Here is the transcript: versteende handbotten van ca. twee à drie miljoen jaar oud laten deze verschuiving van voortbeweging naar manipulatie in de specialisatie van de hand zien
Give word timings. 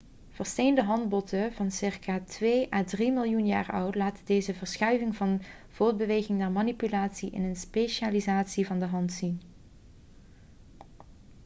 versteende 0.29 0.83
handbotten 0.83 1.53
van 1.53 1.69
ca. 2.05 2.19
twee 2.25 2.73
à 2.73 2.83
drie 2.83 3.11
miljoen 3.11 3.45
jaar 3.45 3.71
oud 3.71 3.95
laten 3.95 4.25
deze 4.25 4.53
verschuiving 4.53 5.15
van 5.15 5.41
voortbeweging 5.69 6.39
naar 6.39 6.51
manipulatie 6.51 7.31
in 7.31 7.49
de 7.49 7.55
specialisatie 7.59 8.67
van 8.67 8.79
de 8.79 8.85
hand 8.85 9.11
zien 9.11 9.41